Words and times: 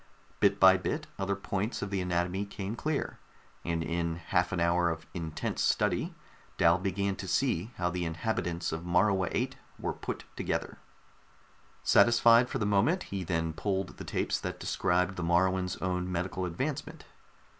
Bit 0.39 0.59
by 0.59 0.77
bit 0.77 1.05
other 1.19 1.35
points 1.35 1.83
of 1.83 1.91
the 1.91 2.01
anatomy 2.01 2.43
came 2.43 2.75
clear, 2.75 3.19
and 3.63 3.83
in 3.83 4.15
half 4.15 4.51
an 4.51 4.59
hour 4.59 4.89
of 4.89 5.05
intense 5.13 5.61
study 5.61 6.15
Dal 6.57 6.79
began 6.79 7.15
to 7.17 7.27
see 7.27 7.69
how 7.77 7.91
the 7.91 8.03
inhabitants 8.03 8.71
of 8.71 8.81
Morua 8.83 9.29
VIII 9.31 9.51
were 9.77 9.93
put 9.93 10.23
together. 10.35 10.79
Satisfied 11.83 12.49
for 12.49 12.57
the 12.57 12.65
moment, 12.65 13.03
he 13.13 13.23
then 13.23 13.53
pulled 13.53 13.97
the 13.97 14.03
tapes 14.03 14.39
that 14.39 14.59
described 14.59 15.17
the 15.17 15.23
Moruans' 15.23 15.77
own 15.83 16.11
medical 16.11 16.45
advancement. 16.45 17.05